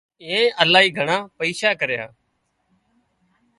[0.25, 2.05] ايئنانئي الاهي گھڻا پئيشا ڪريا